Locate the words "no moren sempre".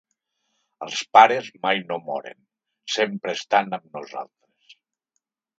1.91-3.37